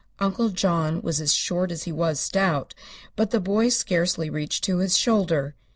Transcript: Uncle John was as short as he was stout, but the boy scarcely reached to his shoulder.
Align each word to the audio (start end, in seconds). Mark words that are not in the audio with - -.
Uncle 0.17 0.49
John 0.49 1.03
was 1.03 1.21
as 1.21 1.31
short 1.31 1.71
as 1.71 1.83
he 1.83 1.91
was 1.91 2.19
stout, 2.19 2.73
but 3.15 3.29
the 3.29 3.39
boy 3.39 3.69
scarcely 3.69 4.31
reached 4.31 4.63
to 4.63 4.77
his 4.79 4.97
shoulder. 4.97 5.53